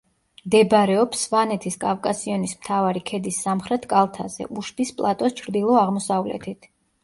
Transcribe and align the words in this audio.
მდებარეობს 0.45 1.21
სვანეთის 1.27 1.77
კავკასიონის 1.83 2.57
მთავარი 2.63 3.05
ქედის 3.11 3.39
სამხრეთ 3.47 3.87
კალთაზე, 3.95 4.51
უშბის 4.65 4.97
პლატოს 4.99 5.41
ჩრდილო-აღმოსავლეთით. 5.45 6.73